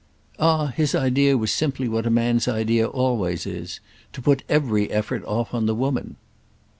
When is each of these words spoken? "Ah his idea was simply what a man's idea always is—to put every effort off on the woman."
"Ah 0.39 0.65
his 0.75 0.95
idea 0.95 1.37
was 1.37 1.51
simply 1.51 1.87
what 1.87 2.07
a 2.07 2.09
man's 2.09 2.47
idea 2.47 2.87
always 2.87 3.45
is—to 3.45 4.19
put 4.19 4.41
every 4.49 4.89
effort 4.89 5.23
off 5.25 5.53
on 5.53 5.67
the 5.67 5.75
woman." 5.75 6.15